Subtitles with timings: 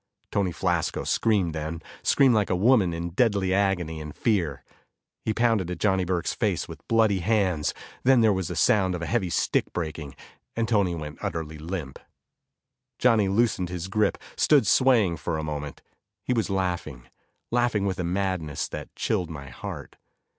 [0.31, 4.63] Tony Flasco screamed then, screamed like a woman in deadly agony and fear.
[5.25, 7.71] He pounded at Johnny Burke's face with bloody hands.
[8.01, 10.15] Then there was the sound of a heavy stick breaking,
[10.55, 11.99] and Tony went utterly limp.
[12.97, 15.83] Johnny loosened his grip, stood swaying for a moment.
[16.23, 17.07] He was laughing,
[17.51, 19.97] laughing with a madness that chilled my heart.